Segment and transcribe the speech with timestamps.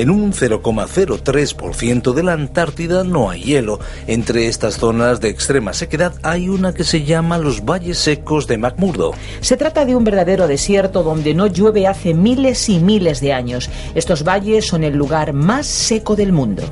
[0.00, 3.80] En un 0,03% de la Antártida no hay hielo.
[4.06, 8.56] Entre estas zonas de extrema sequedad hay una que se llama los valles secos de
[8.56, 9.12] McMurdo.
[9.42, 13.68] Se trata de un verdadero desierto donde no llueve hace miles y miles de años.
[13.94, 16.62] Estos valles son el lugar más seco del mundo.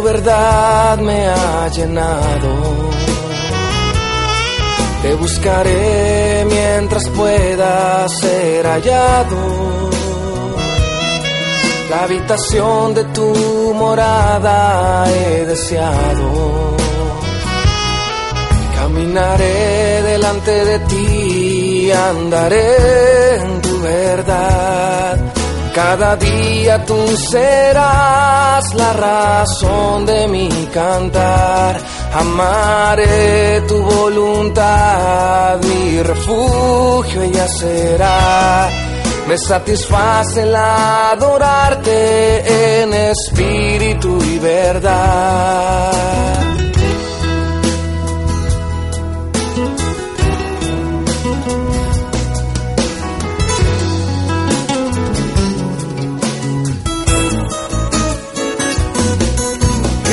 [0.01, 2.91] Verdad me ha llenado.
[5.01, 9.89] Te buscaré mientras pueda ser hallado.
[11.89, 16.77] La habitación de tu morada he deseado.
[18.75, 25.40] Caminaré delante de ti, andaré en tu verdad.
[25.73, 31.79] Cada día tú serás la razón de mi cantar.
[32.13, 38.69] Amaré tu voluntad, mi refugio ella será.
[39.27, 41.93] Me satisface el adorarte
[42.81, 45.91] en espíritu y verdad.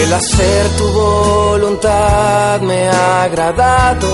[0.03, 4.09] El hacer tu voluntad me ha agradado.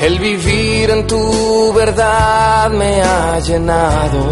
[0.00, 4.22] El vivir en tu verdad me ha llenado.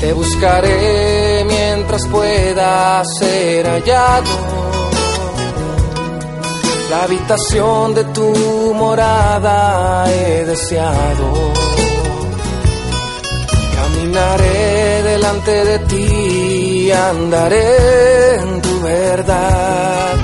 [0.00, 4.30] Te buscaré mientras pueda ser hallado.
[6.90, 11.83] La habitación de tu morada he deseado.
[14.14, 20.14] Delante de ti, andaré en tu verdad.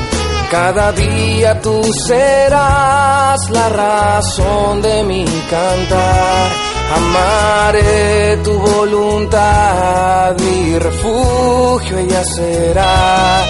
[0.49, 6.51] Cada día tú serás la razón de mi cantar.
[6.97, 13.45] Amaré tu voluntad, mi refugio ella será.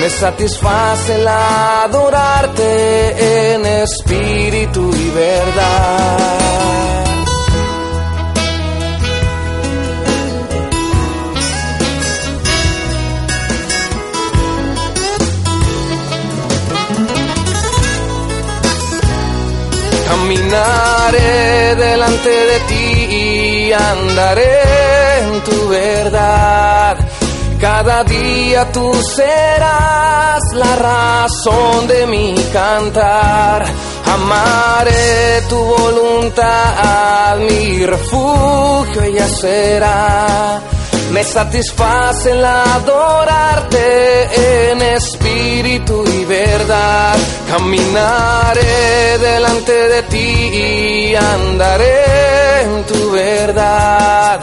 [0.00, 2.64] Me satisface el adorarte
[3.54, 7.05] en espíritu y verdad.
[20.26, 26.96] Caminaré delante de ti y andaré en tu verdad.
[27.60, 33.66] Cada día tú serás la razón de mi cantar.
[34.14, 40.60] Amaré tu voluntad, mi refugio ella será
[41.12, 43.86] me satisface el adorarte
[44.70, 47.16] en espíritu y verdad.
[47.48, 54.40] Caminaré delante de ti y andaré en tu verdad.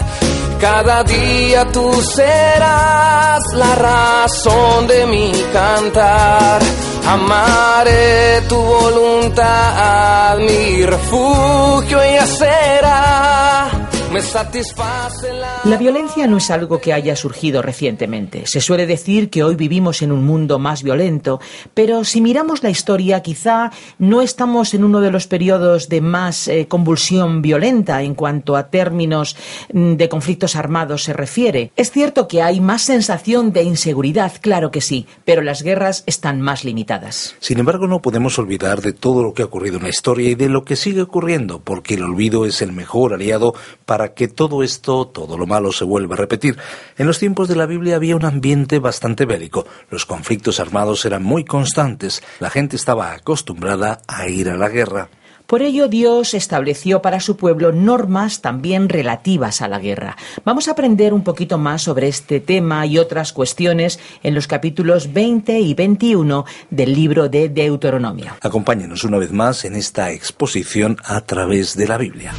[0.60, 6.62] Cada día tú serás la razón de mi cantar.
[7.06, 13.83] Amaré tu voluntad, mi refugio y será
[14.22, 15.62] satisface la...
[15.64, 18.46] La violencia no es algo que haya surgido recientemente.
[18.46, 21.40] Se suele decir que hoy vivimos en un mundo más violento,
[21.74, 26.48] pero si miramos la historia, quizá no estamos en uno de los periodos de más
[26.48, 29.38] eh, convulsión violenta en cuanto a términos
[29.72, 31.72] mm, de conflictos armados se refiere.
[31.76, 36.42] Es cierto que hay más sensación de inseguridad, claro que sí, pero las guerras están
[36.42, 37.36] más limitadas.
[37.40, 40.36] Sin embargo, no podemos olvidar de todo lo que ha ocurrido en la historia y
[40.36, 43.54] de lo que sigue ocurriendo, porque el olvido es el mejor aliado
[43.86, 46.58] para que todo esto, todo lo malo se vuelva a repetir.
[46.98, 49.66] En los tiempos de la Biblia había un ambiente bastante bélico.
[49.90, 52.22] Los conflictos armados eran muy constantes.
[52.40, 55.10] La gente estaba acostumbrada a ir a la guerra.
[55.48, 60.18] Por ello Dios estableció para su pueblo normas también relativas a la guerra.
[60.46, 65.14] Vamos a aprender un poquito más sobre este tema y otras cuestiones en los capítulos
[65.14, 68.32] 20 y 21 del libro de Deuteronomio.
[68.42, 72.34] Acompáñenos una vez más en esta exposición a través de la Biblia.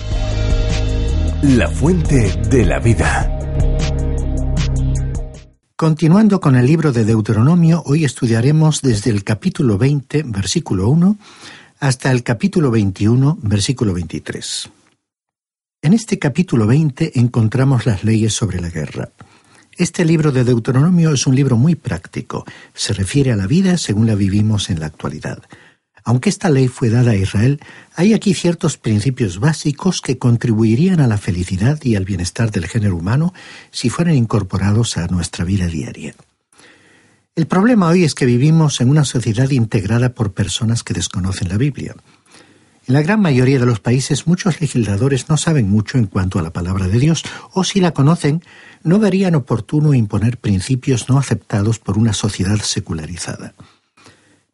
[1.46, 3.30] La fuente de la vida.
[5.76, 11.18] Continuando con el libro de Deuteronomio, hoy estudiaremos desde el capítulo 20, versículo 1,
[11.80, 14.70] hasta el capítulo 21, versículo 23.
[15.82, 19.10] En este capítulo 20 encontramos las leyes sobre la guerra.
[19.76, 24.06] Este libro de Deuteronomio es un libro muy práctico, se refiere a la vida según
[24.06, 25.42] la vivimos en la actualidad.
[26.04, 27.60] Aunque esta ley fue dada a Israel,
[27.96, 32.96] hay aquí ciertos principios básicos que contribuirían a la felicidad y al bienestar del género
[32.96, 33.32] humano
[33.70, 36.14] si fueran incorporados a nuestra vida diaria.
[37.34, 41.56] El problema hoy es que vivimos en una sociedad integrada por personas que desconocen la
[41.56, 41.96] Biblia.
[42.86, 46.42] En la gran mayoría de los países muchos legisladores no saben mucho en cuanto a
[46.42, 48.42] la palabra de Dios, o si la conocen,
[48.82, 53.54] no verían oportuno imponer principios no aceptados por una sociedad secularizada.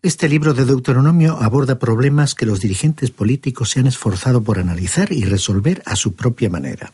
[0.03, 5.13] Este libro de Deuteronomio aborda problemas que los dirigentes políticos se han esforzado por analizar
[5.13, 6.91] y resolver a su propia manera.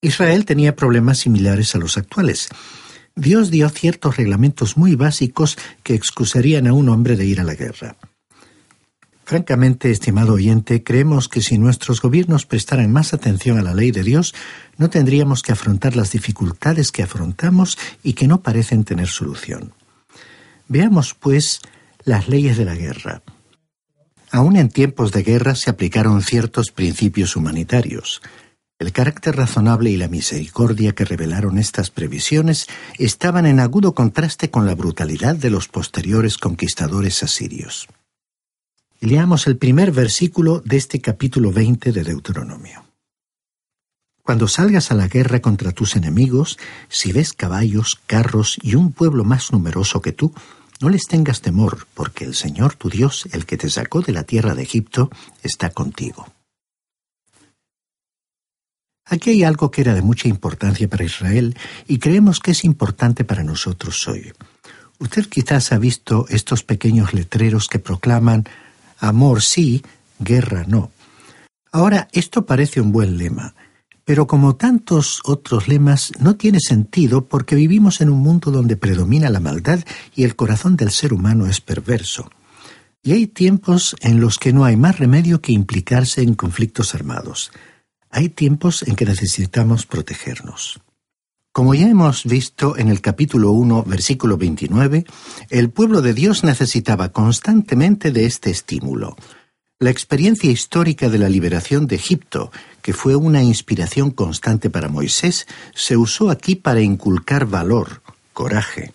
[0.00, 2.48] Israel tenía problemas similares a los actuales.
[3.16, 7.56] Dios dio ciertos reglamentos muy básicos que excusarían a un hombre de ir a la
[7.56, 7.96] guerra.
[9.24, 14.04] Francamente, estimado oyente, creemos que si nuestros gobiernos prestaran más atención a la ley de
[14.04, 14.32] Dios,
[14.76, 19.74] no tendríamos que afrontar las dificultades que afrontamos y que no parecen tener solución.
[20.68, 21.60] Veamos, pues,
[22.04, 23.22] las leyes de la guerra.
[24.30, 28.20] Aún en tiempos de guerra se aplicaron ciertos principios humanitarios.
[28.78, 32.66] El carácter razonable y la misericordia que revelaron estas previsiones
[32.98, 37.88] estaban en agudo contraste con la brutalidad de los posteriores conquistadores asirios.
[39.00, 42.84] Leamos el primer versículo de este capítulo 20 de Deuteronomio.
[44.22, 46.58] Cuando salgas a la guerra contra tus enemigos,
[46.88, 50.34] si ves caballos, carros y un pueblo más numeroso que tú,
[50.80, 54.24] no les tengas temor, porque el Señor tu Dios, el que te sacó de la
[54.24, 55.10] tierra de Egipto,
[55.42, 56.28] está contigo.
[59.04, 61.56] Aquí hay algo que era de mucha importancia para Israel
[61.86, 64.32] y creemos que es importante para nosotros hoy.
[64.98, 68.44] Usted quizás ha visto estos pequeños letreros que proclaman
[68.98, 69.82] amor sí,
[70.18, 70.90] guerra no.
[71.72, 73.54] Ahora, esto parece un buen lema,
[74.08, 79.28] pero como tantos otros lemas, no tiene sentido porque vivimos en un mundo donde predomina
[79.28, 79.80] la maldad
[80.16, 82.30] y el corazón del ser humano es perverso.
[83.02, 87.52] Y hay tiempos en los que no hay más remedio que implicarse en conflictos armados.
[88.08, 90.80] Hay tiempos en que necesitamos protegernos.
[91.52, 95.04] Como ya hemos visto en el capítulo 1, versículo 29,
[95.50, 99.16] el pueblo de Dios necesitaba constantemente de este estímulo.
[99.80, 102.50] La experiencia histórica de la liberación de Egipto,
[102.82, 108.92] que fue una inspiración constante para Moisés, se usó aquí para inculcar valor, coraje.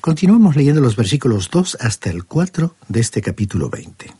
[0.00, 4.10] Continuamos leyendo los versículos 2 hasta el 4 de este capítulo 20.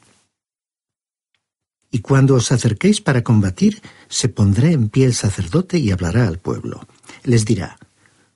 [1.92, 6.38] Y cuando os acerquéis para combatir, se pondrá en pie el sacerdote y hablará al
[6.38, 6.86] pueblo.
[7.22, 7.78] Les dirá,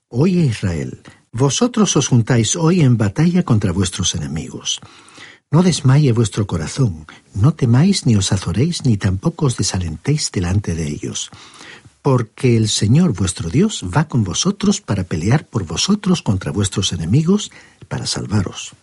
[0.09, 4.81] Oye Israel, vosotros os juntáis hoy en batalla contra vuestros enemigos.
[5.53, 10.87] No desmaye vuestro corazón, no temáis ni os azoréis ni tampoco os desalentéis delante de
[10.87, 11.31] ellos,
[12.03, 17.51] porque el Señor vuestro Dios va con vosotros para pelear por vosotros contra vuestros enemigos,
[17.89, 18.77] para salvaros.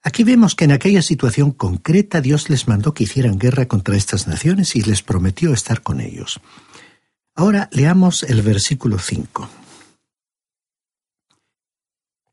[0.00, 4.28] Aquí vemos que en aquella situación concreta Dios les mandó que hicieran guerra contra estas
[4.28, 6.40] naciones y les prometió estar con ellos.
[7.34, 9.48] Ahora leamos el versículo 5.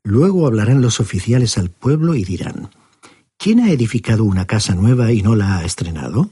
[0.04, 2.70] Luego hablarán los oficiales al pueblo y dirán,
[3.38, 6.30] ¿Quién ha edificado una casa nueva y no la ha estrenado?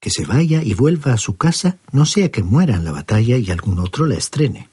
[0.00, 3.36] Que se vaya y vuelva a su casa, no sea que muera en la batalla
[3.36, 4.68] y algún otro la estrene.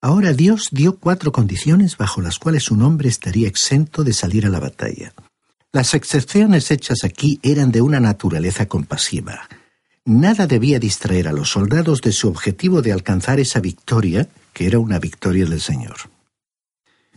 [0.00, 4.48] Ahora Dios dio cuatro condiciones bajo las cuales un hombre estaría exento de salir a
[4.48, 5.12] la batalla.
[5.72, 9.48] Las excepciones hechas aquí eran de una naturaleza compasiva.
[10.06, 14.78] Nada debía distraer a los soldados de su objetivo de alcanzar esa victoria, que era
[14.78, 15.96] una victoria del Señor.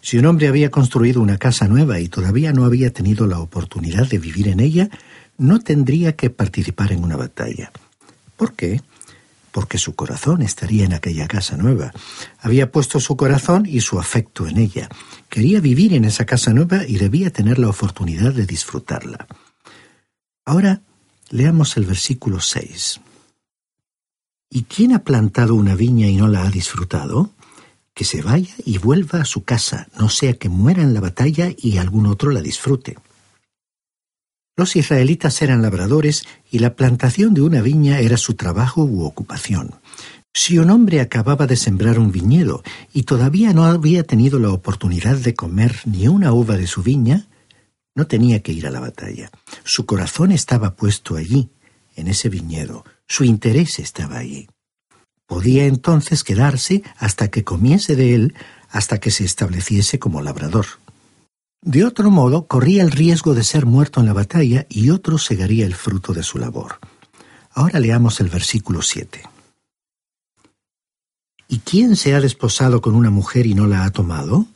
[0.03, 4.05] Si un hombre había construido una casa nueva y todavía no había tenido la oportunidad
[4.05, 4.89] de vivir en ella,
[5.37, 7.71] no tendría que participar en una batalla.
[8.35, 8.81] ¿Por qué?
[9.53, 11.93] Porque su corazón estaría en aquella casa nueva.
[12.41, 14.89] Había puesto su corazón y su afecto en ella.
[15.29, 19.25] Quería vivir en esa casa nueva y debía tener la oportunidad de disfrutarla.
[20.43, 20.81] Ahora
[21.29, 22.99] leamos el versículo 6.
[24.49, 27.31] ¿Y quién ha plantado una viña y no la ha disfrutado?
[27.93, 31.51] Que se vaya y vuelva a su casa, no sea que muera en la batalla
[31.57, 32.97] y algún otro la disfrute.
[34.55, 39.71] Los israelitas eran labradores y la plantación de una viña era su trabajo u ocupación.
[40.35, 45.17] Si un hombre acababa de sembrar un viñedo y todavía no había tenido la oportunidad
[45.17, 47.27] de comer ni una uva de su viña,
[47.95, 49.29] no tenía que ir a la batalla.
[49.63, 51.51] Su corazón estaba puesto allí,
[51.95, 52.83] en ese viñedo.
[53.07, 54.47] Su interés estaba allí.
[55.27, 58.35] Podía entonces quedarse hasta que comiese de él,
[58.69, 60.65] hasta que se estableciese como labrador.
[61.61, 65.65] De otro modo, corría el riesgo de ser muerto en la batalla y otro segaría
[65.65, 66.79] el fruto de su labor.
[67.51, 69.23] Ahora leamos el versículo 7.
[71.47, 74.47] ¿Y quién se ha desposado con una mujer y no la ha tomado?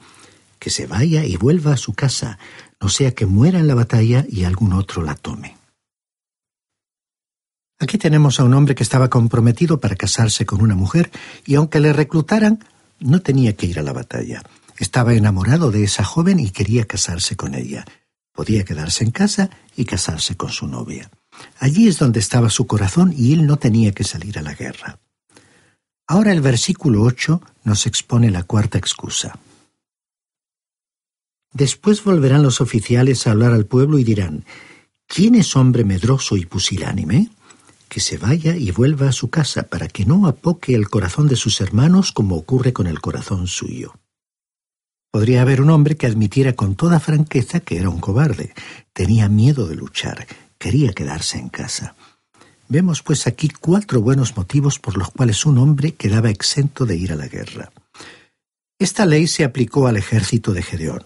[0.60, 2.40] Que se vaya y vuelva a su casa,
[2.82, 5.57] no sea que muera en la batalla y algún otro la tome.
[7.79, 11.12] Aquí tenemos a un hombre que estaba comprometido para casarse con una mujer
[11.46, 12.63] y aunque le reclutaran,
[13.00, 14.41] no tenía que ir a la batalla.
[14.77, 17.86] Estaba enamorado de esa joven y quería casarse con ella.
[18.34, 21.12] Podía quedarse en casa y casarse con su novia.
[21.60, 25.00] Allí es donde estaba su corazón y él no tenía que salir a la guerra.
[26.07, 29.38] Ahora el versículo 8 nos expone la cuarta excusa.
[31.53, 34.46] Después volverán los oficiales a hablar al pueblo y dirán,
[35.05, 37.29] ¿quién es hombre medroso y pusilánime?
[37.88, 41.36] Que se vaya y vuelva a su casa para que no apoque el corazón de
[41.36, 43.94] sus hermanos como ocurre con el corazón suyo.
[45.12, 48.53] Podría haber un hombre que admitiera con toda franqueza que era un cobarde,
[48.94, 50.27] tenía miedo de luchar,
[50.58, 51.96] quería quedarse en casa.
[52.70, 57.13] Vemos pues aquí cuatro buenos motivos por los cuales un hombre quedaba exento de ir
[57.13, 57.72] a la guerra.
[58.77, 61.03] Esta ley se aplicó al ejército de Gedeón.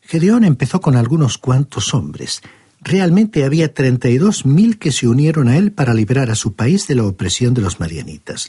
[0.00, 2.40] Gedeón empezó con algunos cuantos hombres,
[2.80, 6.54] Realmente había treinta y dos mil que se unieron a él para librar a su
[6.54, 8.48] país de la opresión de los marianitas.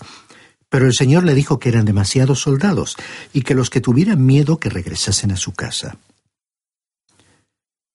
[0.70, 2.96] Pero el Señor le dijo que eran demasiados soldados
[3.34, 5.98] y que los que tuvieran miedo que regresasen a su casa.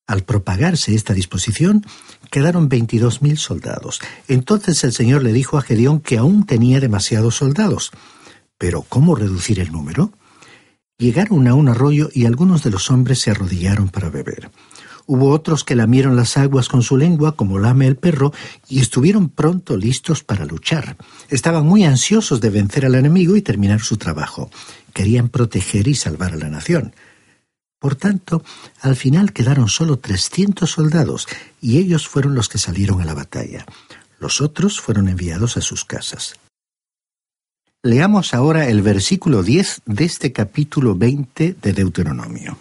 [0.06, 1.84] Al propagarse esta disposición,
[2.30, 4.00] quedaron veintidós mil soldados.
[4.28, 7.92] Entonces el Señor le dijo a Gedeón que aún tenía demasiados soldados.
[8.58, 10.12] Pero ¿cómo reducir el número?
[10.98, 14.50] Llegaron a un arroyo y algunos de los hombres se arrodillaron para beber.
[15.06, 18.32] Hubo otros que lamieron las aguas con su lengua, como lame el perro,
[18.68, 20.96] y estuvieron pronto listos para luchar.
[21.28, 24.50] Estaban muy ansiosos de vencer al enemigo y terminar su trabajo.
[24.92, 26.92] Querían proteger y salvar a la nación.
[27.78, 28.42] Por tanto,
[28.80, 31.28] al final quedaron solo trescientos soldados,
[31.60, 33.64] y ellos fueron los que salieron a la batalla.
[34.18, 36.34] Los otros fueron enviados a sus casas.
[37.84, 42.58] Leamos ahora el versículo 10 de este capítulo 20 de Deuteronomio.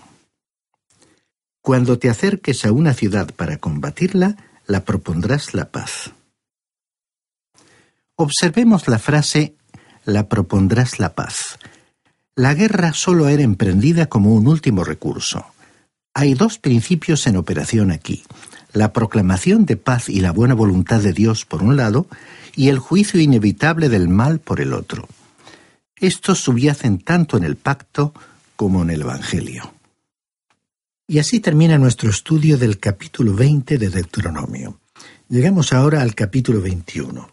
[1.65, 6.11] Cuando te acerques a una ciudad para combatirla, la propondrás la paz.
[8.15, 9.55] Observemos la frase
[10.03, 11.57] la propondrás la paz.
[12.35, 15.43] La guerra solo era emprendida como un último recurso.
[16.13, 18.23] Hay dos principios en operación aquí.
[18.71, 22.05] la proclamación de paz y la buena voluntad de Dios por un lado,
[22.55, 25.07] y el juicio inevitable del mal por el otro.
[25.95, 28.13] Estos subyacen tanto en el pacto
[28.55, 29.74] como en el Evangelio.
[31.07, 34.79] Y así termina nuestro estudio del capítulo 20 de Deuteronomio.
[35.29, 37.29] Llegamos ahora al capítulo 21.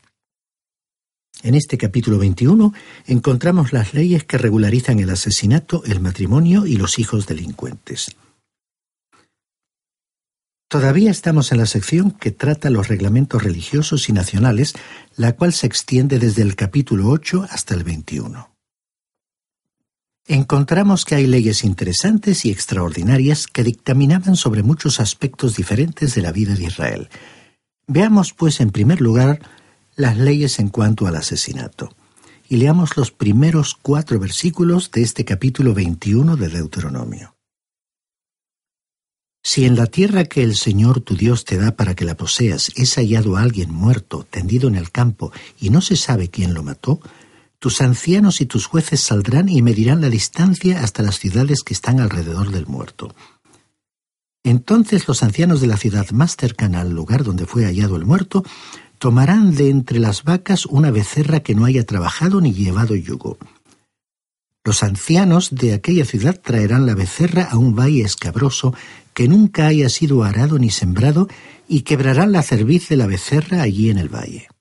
[1.42, 2.74] En este capítulo 21
[3.06, 8.14] encontramos las leyes que regularizan el asesinato, el matrimonio y los hijos delincuentes.
[10.68, 14.74] Todavía estamos en la sección que trata los reglamentos religiosos y nacionales,
[15.16, 18.51] la cual se extiende desde el capítulo 8 hasta el 21.
[20.28, 26.30] Encontramos que hay leyes interesantes y extraordinarias que dictaminaban sobre muchos aspectos diferentes de la
[26.30, 27.08] vida de Israel.
[27.88, 29.40] Veamos, pues, en primer lugar,
[29.96, 31.90] las leyes en cuanto al asesinato.
[32.48, 37.34] Y leamos los primeros cuatro versículos de este capítulo 21 de Deuteronomio.
[39.42, 42.70] Si en la tierra que el Señor tu Dios te da para que la poseas
[42.76, 47.00] es hallado alguien muerto, tendido en el campo, y no se sabe quién lo mató,
[47.62, 52.00] tus ancianos y tus jueces saldrán y medirán la distancia hasta las ciudades que están
[52.00, 53.14] alrededor del muerto.
[54.42, 58.42] Entonces los ancianos de la ciudad más cercana al lugar donde fue hallado el muerto
[58.98, 63.38] tomarán de entre las vacas una becerra que no haya trabajado ni llevado yugo
[64.64, 68.74] los ancianos de aquella ciudad traerán la becerra a un valle escabroso
[69.12, 71.28] que nunca haya sido arado ni sembrado
[71.68, 74.51] y quebrarán la cerviz de la becerra allí en el valle.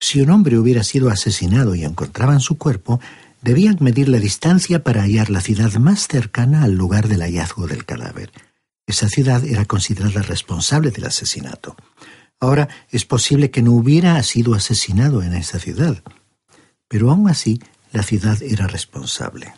[0.00, 3.00] Si un hombre hubiera sido asesinado y encontraban su cuerpo,
[3.42, 7.84] debían medir la distancia para hallar la ciudad más cercana al lugar del hallazgo del
[7.84, 8.32] cadáver.
[8.86, 11.76] Esa ciudad era considerada responsable del asesinato.
[12.40, 16.02] Ahora es posible que no hubiera sido asesinado en esa ciudad,
[16.88, 17.60] pero aún así
[17.92, 19.52] la ciudad era responsable.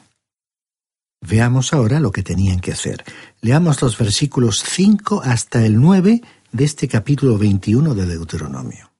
[1.21, 3.05] Veamos ahora lo que tenían que hacer.
[3.41, 6.21] Leamos los versículos 5 hasta el 9
[6.51, 8.92] de este capítulo 21 de Deuteronomio.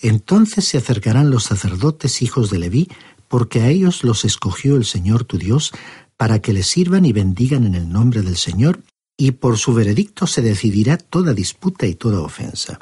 [0.00, 2.88] Entonces se acercarán los sacerdotes hijos de Leví,
[3.28, 5.72] porque a ellos los escogió el Señor tu Dios,
[6.16, 8.80] para que les sirvan y bendigan en el nombre del Señor,
[9.16, 12.78] y por su veredicto se decidirá toda disputa y toda ofensa.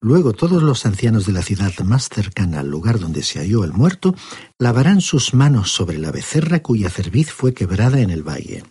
[0.00, 3.72] Luego todos los ancianos de la ciudad más cercana al lugar donde se halló el
[3.72, 4.16] muerto
[4.58, 8.64] lavarán sus manos sobre la becerra cuya cerviz fue quebrada en el valle.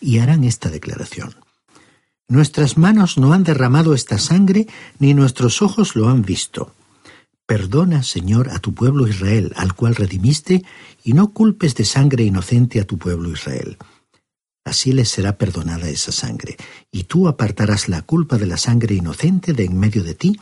[0.00, 1.34] Y harán esta declaración.
[2.28, 4.66] Nuestras manos no han derramado esta sangre,
[4.98, 6.74] ni nuestros ojos lo han visto.
[7.46, 10.62] Perdona, Señor, a tu pueblo Israel, al cual redimiste,
[11.02, 13.78] y no culpes de sangre inocente a tu pueblo Israel
[14.68, 16.56] así les será perdonada esa sangre,
[16.92, 20.38] y tú apartarás la culpa de la sangre inocente de en medio de ti,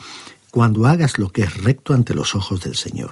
[0.51, 3.11] cuando hagas lo que es recto ante los ojos del Señor.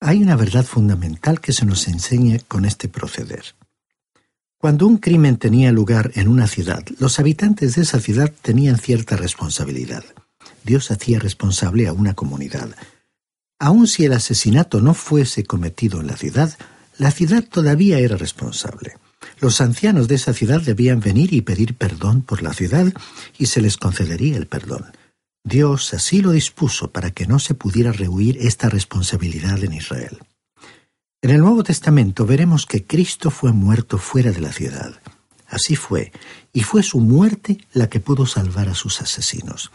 [0.00, 3.54] Hay una verdad fundamental que se nos enseña con este proceder.
[4.60, 9.16] Cuando un crimen tenía lugar en una ciudad, los habitantes de esa ciudad tenían cierta
[9.16, 10.04] responsabilidad.
[10.64, 12.68] Dios hacía responsable a una comunidad.
[13.58, 16.58] Aun si el asesinato no fuese cometido en la ciudad,
[16.98, 18.98] la ciudad todavía era responsable.
[19.40, 22.92] Los ancianos de esa ciudad debían venir y pedir perdón por la ciudad
[23.38, 24.84] y se les concedería el perdón.
[25.42, 30.18] Dios así lo dispuso para que no se pudiera rehuir esta responsabilidad en Israel.
[31.22, 34.94] En el Nuevo Testamento veremos que Cristo fue muerto fuera de la ciudad.
[35.46, 36.12] Así fue,
[36.54, 39.70] y fue su muerte la que pudo salvar a sus asesinos.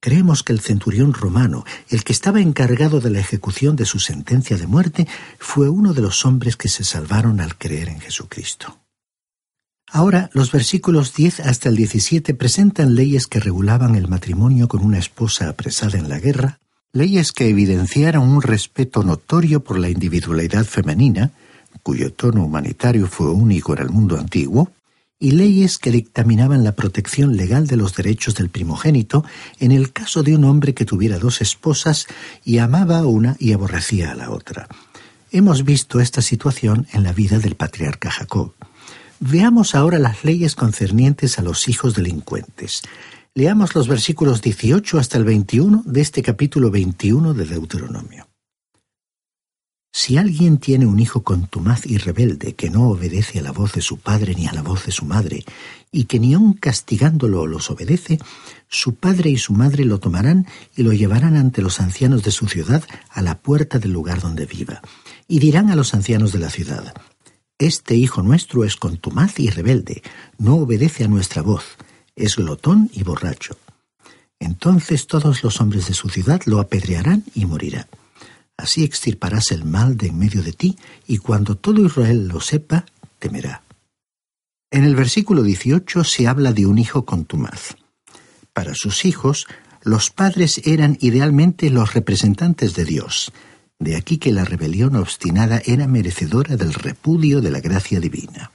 [0.00, 4.56] Creemos que el centurión romano, el que estaba encargado de la ejecución de su sentencia
[4.56, 5.06] de muerte,
[5.38, 8.80] fue uno de los hombres que se salvaron al creer en Jesucristo.
[9.88, 14.98] Ahora, los versículos 10 hasta el 17 presentan leyes que regulaban el matrimonio con una
[14.98, 16.61] esposa apresada en la guerra,
[16.92, 21.30] leyes que evidenciaron un respeto notorio por la individualidad femenina,
[21.82, 24.70] cuyo tono humanitario fue único en el mundo antiguo,
[25.18, 29.24] y leyes que dictaminaban la protección legal de los derechos del primogénito
[29.60, 32.08] en el caso de un hombre que tuviera dos esposas
[32.44, 34.66] y amaba a una y aborrecía a la otra.
[35.30, 38.52] Hemos visto esta situación en la vida del patriarca Jacob.
[39.20, 42.82] Veamos ahora las leyes concernientes a los hijos delincuentes.
[43.34, 48.28] Leamos los versículos 18 hasta el 21 de este capítulo 21 de Deuteronomio.
[49.90, 53.80] Si alguien tiene un hijo contumaz y rebelde que no obedece a la voz de
[53.80, 55.46] su padre ni a la voz de su madre,
[55.90, 58.18] y que ni aun castigándolo los obedece,
[58.68, 62.48] su padre y su madre lo tomarán y lo llevarán ante los ancianos de su
[62.48, 64.82] ciudad a la puerta del lugar donde viva,
[65.26, 66.92] y dirán a los ancianos de la ciudad,
[67.58, 70.02] Este hijo nuestro es contumaz y rebelde,
[70.36, 71.78] no obedece a nuestra voz,
[72.16, 73.56] es glotón y borracho.
[74.38, 77.86] Entonces todos los hombres de su ciudad lo apedrearán y morirá.
[78.56, 82.84] Así extirparás el mal de en medio de ti, y cuando todo Israel lo sepa,
[83.18, 83.62] temerá.
[84.70, 87.76] En el versículo 18 se habla de un hijo contumaz.
[88.52, 89.46] Para sus hijos,
[89.82, 93.32] los padres eran idealmente los representantes de Dios.
[93.78, 98.52] De aquí que la rebelión obstinada era merecedora del repudio de la gracia divina.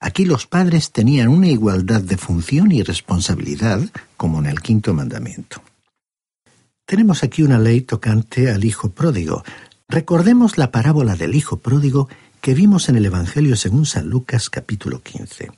[0.00, 3.82] Aquí los padres tenían una igualdad de función y responsabilidad,
[4.16, 5.62] como en el quinto mandamiento.
[6.86, 9.44] Tenemos aquí una ley tocante al hijo pródigo.
[9.88, 12.08] Recordemos la parábola del hijo pródigo
[12.40, 15.50] que vimos en el Evangelio según San Lucas capítulo 15.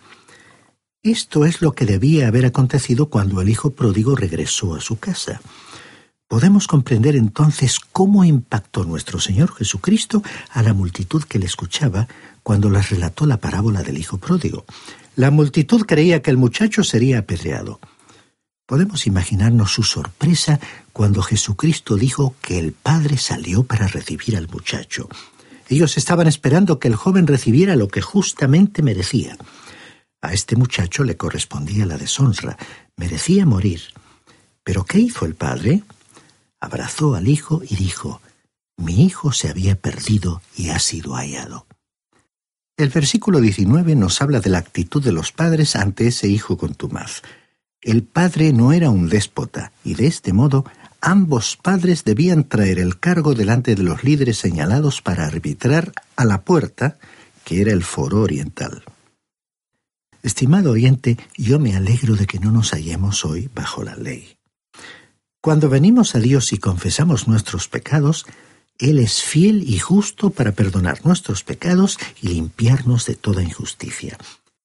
[1.04, 5.40] Esto es lo que debía haber acontecido cuando el hijo pródigo regresó a su casa.
[6.28, 12.08] Podemos comprender entonces cómo impactó nuestro Señor Jesucristo a la multitud que le escuchaba
[12.42, 14.64] cuando les relató la parábola del hijo pródigo.
[15.16, 17.80] La multitud creía que el muchacho sería apedreado.
[18.66, 20.58] Podemos imaginarnos su sorpresa
[20.92, 25.08] cuando Jesucristo dijo que el Padre salió para recibir al muchacho.
[25.68, 29.36] Ellos estaban esperando que el joven recibiera lo que justamente merecía.
[30.20, 32.56] A este muchacho le correspondía la deshonra,
[32.96, 33.82] merecía morir.
[34.64, 35.82] Pero ¿qué hizo el padre?
[36.60, 38.20] Abrazó al hijo y dijo,
[38.76, 41.66] Mi hijo se había perdido y ha sido hallado.
[42.76, 47.22] El versículo 19 nos habla de la actitud de los padres ante ese hijo contumaz.
[47.82, 50.64] El padre no era un déspota, y de este modo
[51.00, 56.42] ambos padres debían traer el cargo delante de los líderes señalados para arbitrar a la
[56.42, 56.98] puerta,
[57.44, 58.84] que era el foro oriental.
[60.22, 64.36] Estimado oyente, yo me alegro de que no nos hallemos hoy bajo la ley.
[65.40, 68.24] Cuando venimos a Dios y confesamos nuestros pecados,
[68.78, 74.18] Él es fiel y justo para perdonar nuestros pecados y limpiarnos de toda injusticia.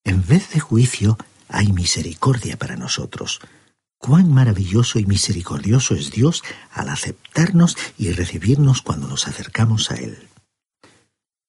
[0.04, 1.18] En vez de juicio,
[1.50, 3.40] hay misericordia para nosotros.
[4.00, 10.18] Cuán maravilloso y misericordioso es Dios al aceptarnos y recibirnos cuando nos acercamos a Él.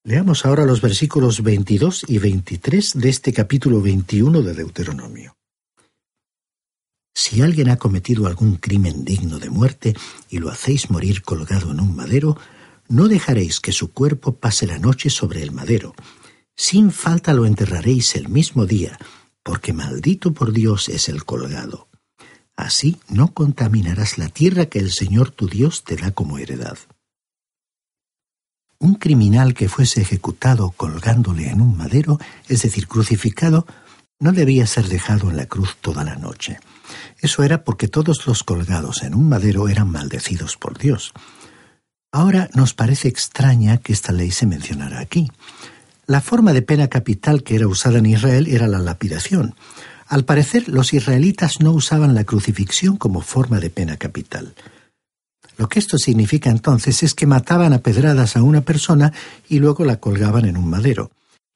[0.05, 5.38] Leamos ahora los versículos 22 y 23 de este capítulo 21 de Deuteronomio.
[7.19, 9.97] Si alguien ha cometido algún crimen digno de muerte
[10.31, 12.39] y lo hacéis morir colgado en un madero,
[12.87, 15.97] no dejaréis que su cuerpo pase la noche sobre el madero.
[16.55, 18.97] Sin falta lo enterraréis el mismo día,
[19.43, 21.89] porque maldito por Dios es el colgado.
[22.55, 26.79] Así no contaminarás la tierra que el Señor tu Dios te da como heredad.
[28.79, 33.67] Un criminal que fuese ejecutado colgándole en un madero, es decir, crucificado,
[34.21, 36.61] no debía ser dejado en la cruz toda la noche.
[37.21, 41.13] Eso era porque todos los colgados en un madero eran maldecidos por Dios.
[42.11, 45.31] Ahora nos parece extraña que esta ley se mencionara aquí.
[46.07, 49.55] La forma de pena capital que era usada en Israel era la lapidación.
[50.07, 54.55] Al parecer, los israelitas no usaban la crucifixión como forma de pena capital.
[55.59, 59.13] Lo que esto significa entonces es que mataban a pedradas a una persona
[59.49, 61.11] y luego la colgaban en un madero.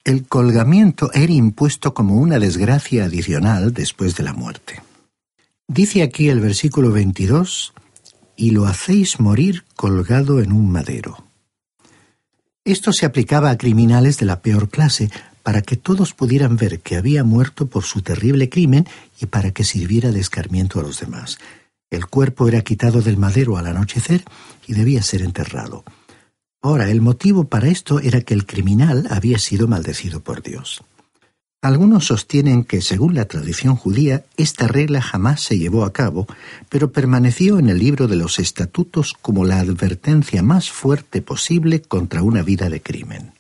[0.05, 4.83] El colgamiento era impuesto como una desgracia adicional después de la muerte.
[5.73, 7.73] Dice aquí el versículo 22,
[8.37, 11.25] y lo hacéis morir colgado en un madero.
[12.63, 15.11] Esto se aplicaba a criminales de la peor clase,
[15.43, 18.87] para que todos pudieran ver que había muerto por su terrible crimen
[19.19, 21.39] y para que sirviera de escarmiento a los demás.
[21.91, 24.25] El cuerpo era quitado del madero al anochecer
[24.67, 25.85] y debía ser enterrado.
[26.61, 30.83] Ahora, el motivo para esto era que el criminal había sido maldecido por Dios.
[31.63, 36.27] Algunos sostienen que, según la tradición judía, esta regla jamás se llevó a cabo,
[36.69, 42.25] pero permaneció en el libro de los estatutos como la advertencia más fuerte posible contra
[42.25, 43.35] una vida de crimen.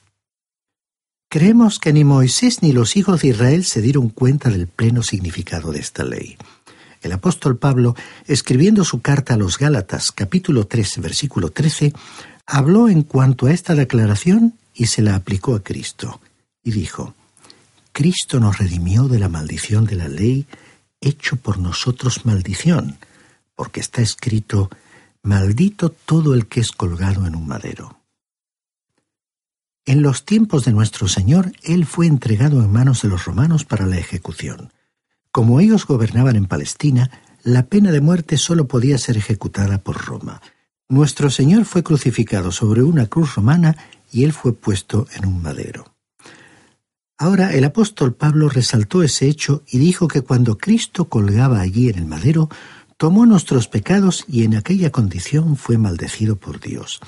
[1.28, 5.72] Creemos que ni Moisés ni los hijos de Israel se dieron cuenta del pleno significado
[5.72, 6.36] de esta ley.
[7.00, 7.96] El apóstol Pablo,
[8.28, 11.92] escribiendo su carta a los Gálatas capítulo 3 versículo 13,
[12.46, 16.20] habló en cuanto a esta declaración y se la aplicó a Cristo,
[16.62, 17.16] y dijo,
[17.92, 20.46] Cristo nos redimió de la maldición de la ley,
[21.00, 22.98] hecho por nosotros maldición,
[23.54, 24.70] porque está escrito,
[25.22, 27.98] maldito todo el que es colgado en un madero.
[29.84, 33.84] En los tiempos de nuestro Señor, Él fue entregado en manos de los romanos para
[33.84, 34.72] la ejecución.
[35.30, 37.10] Como ellos gobernaban en Palestina,
[37.42, 40.40] la pena de muerte solo podía ser ejecutada por Roma.
[40.88, 43.76] Nuestro Señor fue crucificado sobre una cruz romana
[44.12, 45.91] y él fue puesto en un madero.
[47.22, 51.98] Ahora el apóstol Pablo resaltó ese hecho y dijo que cuando Cristo colgaba allí en
[51.98, 52.48] el madero,
[52.96, 56.98] tomó nuestros pecados y en aquella condición fue maldecido por Dios.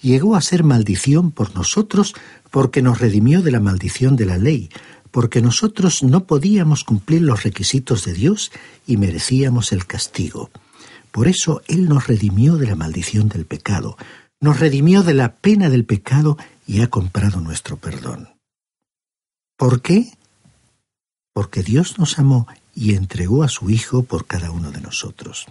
[0.00, 2.12] Llegó a ser maldición por nosotros
[2.50, 4.68] porque nos redimió de la maldición de la ley,
[5.12, 8.50] porque nosotros no podíamos cumplir los requisitos de Dios
[8.84, 10.50] y merecíamos el castigo.
[11.12, 13.96] Por eso Él nos redimió de la maldición del pecado,
[14.40, 18.31] nos redimió de la pena del pecado y ha comprado nuestro perdón.
[19.62, 20.10] ¿Por qué?
[21.32, 25.46] Porque Dios nos amó y entregó a su Hijo por cada uno de nosotros.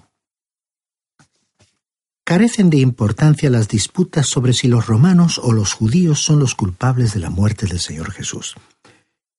[2.25, 7.13] Carecen de importancia las disputas sobre si los romanos o los judíos son los culpables
[7.13, 8.55] de la muerte del Señor Jesús.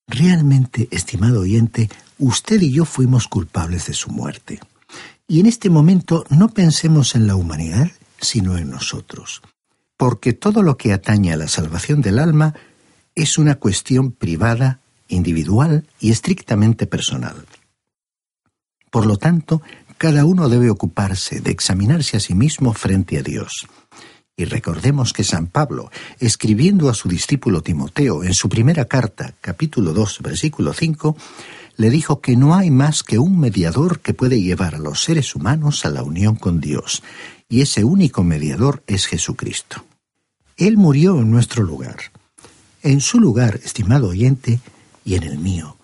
[0.07, 4.59] Realmente, estimado oyente, usted y yo fuimos culpables de su muerte.
[5.27, 9.43] Y en este momento no pensemos en la humanidad, sino en nosotros.
[9.97, 12.55] Porque todo lo que atañe a la salvación del alma
[13.15, 17.45] es una cuestión privada, individual y estrictamente personal.
[18.89, 19.61] Por lo tanto,
[19.97, 23.67] cada uno debe ocuparse de examinarse a sí mismo frente a Dios.
[24.35, 29.93] Y recordemos que San Pablo, escribiendo a su discípulo Timoteo en su primera carta, capítulo
[29.93, 31.15] 2, versículo 5,
[31.77, 35.35] le dijo que no hay más que un mediador que puede llevar a los seres
[35.35, 37.03] humanos a la unión con Dios,
[37.47, 39.85] y ese único mediador es Jesucristo.
[40.57, 41.97] Él murió en nuestro lugar,
[42.83, 44.59] en su lugar, estimado oyente,
[45.05, 45.77] y en el mío.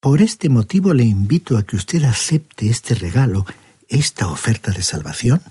[0.00, 3.44] Por este motivo le invito a que usted acepte este regalo,
[3.88, 5.42] esta oferta de salvación,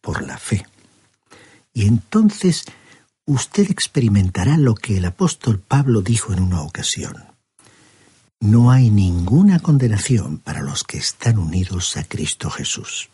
[0.00, 0.66] por la fe.
[1.72, 2.64] Y entonces
[3.24, 7.14] usted experimentará lo que el apóstol Pablo dijo en una ocasión.
[8.40, 13.08] No hay ninguna condenación para los que están unidos a Cristo Jesús.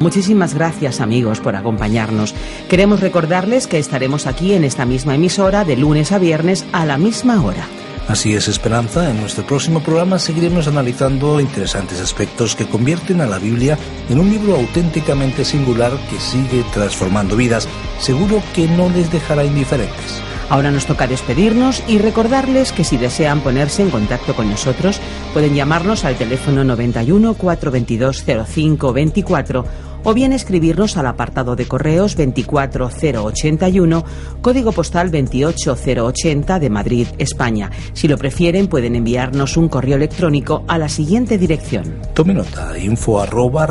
[0.00, 2.34] Muchísimas gracias amigos por acompañarnos.
[2.68, 6.98] Queremos recordarles que estaremos aquí en esta misma emisora de lunes a viernes a la
[6.98, 7.66] misma hora.
[8.08, 9.10] Así es, Esperanza.
[9.10, 13.76] En nuestro próximo programa seguiremos analizando interesantes aspectos que convierten a la Biblia
[14.08, 17.68] en un libro auténticamente singular que sigue transformando vidas.
[17.98, 20.22] Seguro que no les dejará indiferentes.
[20.50, 25.00] Ahora nos toca despedirnos y recordarles que si desean ponerse en contacto con nosotros,
[25.34, 29.64] pueden llamarnos al teléfono 91 422 0524
[30.04, 34.04] o bien escribirnos al apartado de correos 24081,
[34.40, 37.70] código postal 28080 de Madrid, España.
[37.92, 42.00] Si lo prefieren, pueden enviarnos un correo electrónico a la siguiente dirección.
[42.14, 43.66] Tome nota, info arroba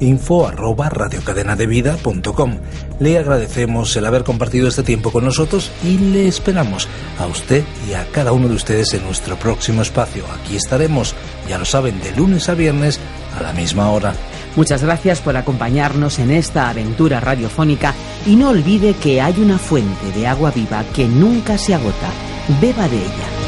[0.00, 2.58] info arroba radiocadenadevida.com.
[3.00, 7.94] Le agradecemos el haber compartido este tiempo con nosotros y le esperamos a usted y
[7.94, 10.24] a cada uno de ustedes en nuestro próximo espacio.
[10.40, 11.14] Aquí estaremos,
[11.48, 13.00] ya lo saben, de lunes a viernes
[13.38, 14.14] a la misma hora.
[14.56, 17.94] Muchas gracias por acompañarnos en esta aventura radiofónica
[18.26, 22.10] y no olvide que hay una fuente de agua viva que nunca se agota.
[22.60, 23.47] Beba de ella.